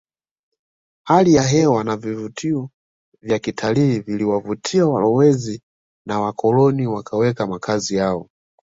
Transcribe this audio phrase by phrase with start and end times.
[1.03, 2.69] Hali ya hewa na vivutio
[3.21, 5.61] vya kitalii viliwavutia walowezi
[6.05, 8.29] na wakoloni wakaweka makazi yao